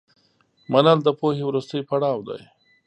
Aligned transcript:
منل 0.71 0.97
د 1.03 1.07
پوهې 1.19 1.43
وروستی 1.45 1.79
پړاو 1.89 2.17
دی. 2.27 2.41